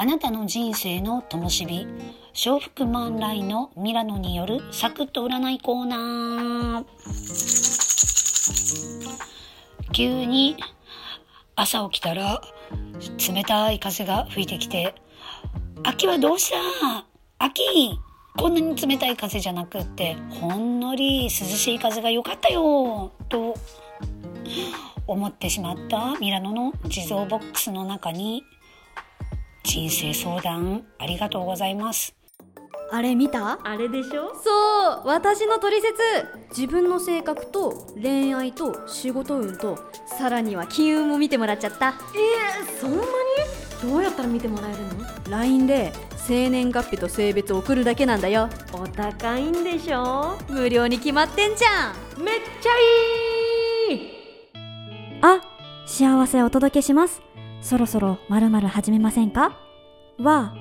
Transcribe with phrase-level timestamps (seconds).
[0.00, 1.66] あなたの人生の灯火
[2.46, 6.84] 笑福満来のミラノによるサクッと占いコーナー。
[9.92, 10.56] 急に
[11.56, 12.40] 朝起きたら
[13.34, 14.94] 冷たい風が吹いてきて
[15.82, 17.04] 秋はどうした？
[17.44, 17.98] 秋
[18.36, 23.56] こんなに冷たい風じゃなくってほんのり涼しい風が良かったよと
[25.08, 28.44] 思ってしまったミラノの地蔵ボックスの中に。
[29.64, 32.14] 人生相談ありがとうございます。
[32.90, 33.58] あれ見た？
[33.64, 34.34] あれでしょ？
[34.34, 35.94] そう私の取説
[36.50, 41.94] 自分の性格と恋愛と仕事運とさらには金運も見てもらっちゃった。
[42.14, 43.02] えー、そんなに？
[43.82, 48.48] どうやったら見てもらえるの？LINE で生年月日と性別送るだけなんだよ。
[48.72, 50.38] お高いんでしょ？
[50.48, 52.24] 無料に決まってんじゃん。
[52.24, 52.70] めっちゃ
[53.92, 54.10] いい！
[55.20, 55.40] あ
[55.86, 57.22] 幸せお届けします
[57.60, 59.58] そろそろまるまる始めませんか？
[60.18, 60.54] は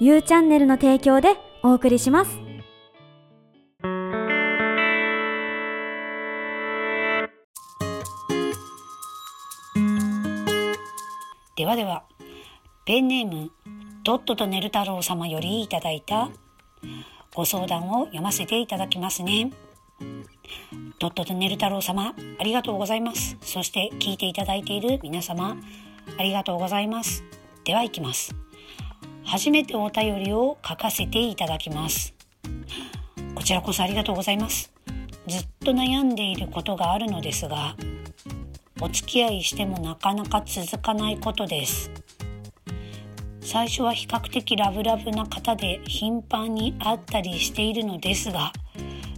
[0.00, 2.38] U チャンネルの提供でお送りします
[11.56, 12.04] ではでは
[12.84, 13.50] ペンネーム
[14.04, 16.30] とっととねる太郎様よりいただいた
[17.34, 19.50] ご相談を読ませていただきますね。
[20.98, 23.36] とっととねる太郎様ありがとうございます。
[23.40, 25.56] そして聞いていただいている皆様
[26.18, 27.24] ありがとうございます。
[27.64, 28.34] では行きます。
[29.24, 32.14] 初めてお便りを書かせていただきます。
[33.34, 34.72] こちらこそありがとうございます。
[35.26, 37.76] ずっと悩んでいることがあるのですが、
[38.80, 41.90] お付き合いしてもなかなか続かないことです。
[43.46, 48.52] 最初は比較的ラブラブな方で頻繁に会ったりしているのですが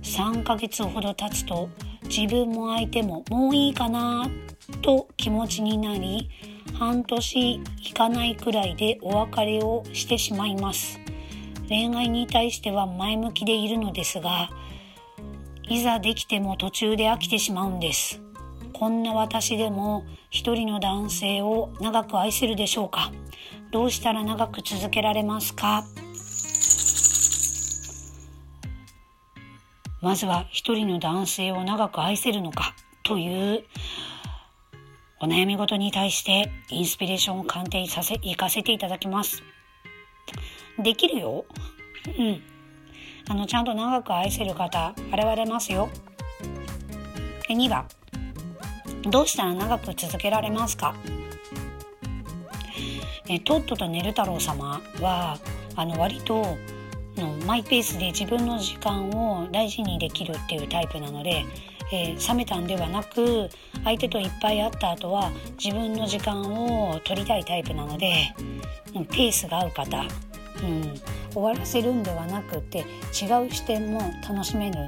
[0.02, 1.70] 3ヶ月ほど経つと
[2.08, 4.28] 自分も相手ももういいかな
[4.82, 6.28] と気持ちになり
[6.78, 10.98] 半年いかないくらいでお別れをしてしまいます。
[11.68, 14.48] 恋愛に対しては前向きでいるのですが
[15.68, 18.22] いざできても途中で飽きてしまうんです。
[18.72, 23.12] こんな私でも一人の男性を長く愛せるでしょうか。
[23.70, 25.84] どうしたら長く続けられますか。
[30.00, 33.64] まずは一人の男性を長く愛せるのかという
[35.20, 39.42] お悩み事に対してインスピレーションを鑑定させ、行かせていただきます。
[40.78, 41.44] できるよ。
[42.06, 42.42] うん。
[43.28, 45.88] あの、ちゃんと長く愛せる方、現れますよ。
[47.48, 47.88] で、2番。
[49.10, 50.94] どうしたら長く続けられますか？
[53.28, 55.38] えとっととねる太郎様は
[55.76, 56.56] あの割と
[57.18, 61.44] のマイペースで自分の時間を大事にできるっていうタイプなので、
[61.92, 63.48] えー、冷めたんではなく
[63.84, 65.30] 相手といっぱい会った後は
[65.62, 68.34] 自分の時間を取りたいタイプなので、
[68.94, 70.94] うん、ペースが合う方、うん、
[71.32, 74.78] 終わらせるんではなくて違う視点も楽しめる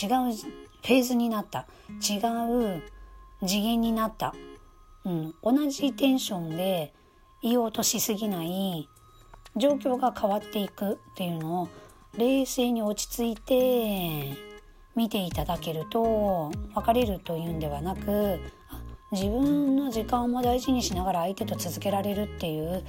[0.00, 0.34] 違う
[0.82, 2.18] フェーズになった違
[2.76, 2.82] う
[3.46, 4.34] 次元になった、
[5.04, 6.92] うん、同じテンションで
[7.42, 8.88] 言おうとしすぎない
[9.56, 11.68] 状況が変わっていくっていうのを
[12.16, 14.36] 冷静に落ち着いて
[14.94, 18.38] 見ていただけると別れるというんではなく
[19.10, 22.82] 自分の時間も大事にしながら相手と続けられるっていう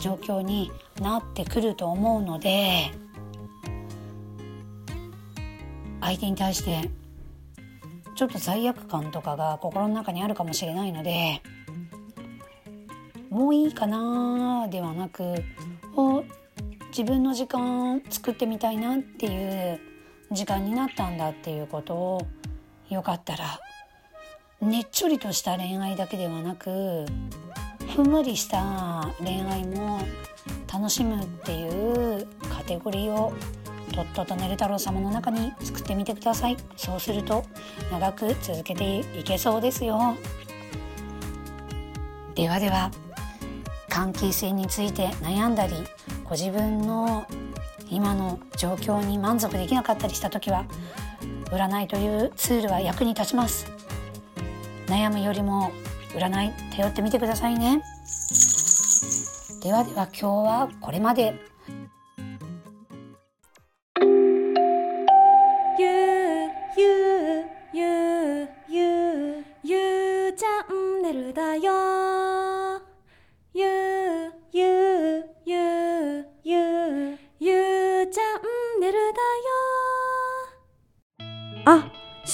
[0.00, 2.90] 状況になってくると思うので
[6.00, 6.90] 相手に対して
[8.14, 11.42] ちょっと罪悪感とかが心の中にあるかもしれないので
[13.28, 15.44] もういいかなではなく
[16.96, 19.28] 自分の時間を作ってみたいなってい
[19.74, 19.78] う
[20.32, 22.26] 時間になったんだっていうことを
[22.88, 23.60] よかったら
[24.62, 27.04] ねっちょりとした恋愛だけではなく
[27.94, 30.00] ふんわりした恋愛も
[30.72, 33.34] 楽しむっていうカテゴリーを
[33.94, 36.56] とっととねる太郎様の中に作ってみてください。
[36.78, 37.44] そうすると
[37.92, 40.16] 長く続けていけそうですよ。
[42.34, 42.90] ではでは。
[43.96, 45.72] 関係性について悩んだり
[46.22, 47.26] ご自分の
[47.88, 50.66] 今の状況に満足できなかったりした時は
[51.46, 53.66] 占いというツールは役に立ちます。
[54.86, 55.70] 悩むよりも
[56.12, 57.82] 占い頼ってみてくださいね。
[59.62, 61.55] ではでは今日はこれまで。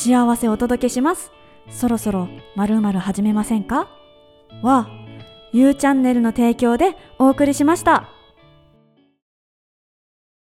[0.03, 1.31] 幸せをお届けします
[1.71, 3.89] そろそろまるまる始めませんか？
[4.61, 4.89] は
[5.53, 8.09] ゆうチャンネルの提供でお送りしました。